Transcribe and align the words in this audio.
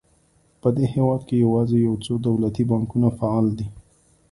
په 0.61 0.67
دې 0.75 0.85
هېواد 0.95 1.21
کې 1.27 1.35
یوازې 1.45 1.77
یو 1.87 1.95
څو 2.05 2.13
دولتي 2.27 2.63
بانکونه 2.71 3.07
فعال 3.17 3.47
دي. 3.57 3.67